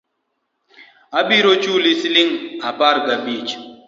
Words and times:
Abiro 1.19 1.51
chuli 1.63 1.91
siling 2.01 2.31
apar 2.69 2.95
ga 3.05 3.15
abich 3.21 3.51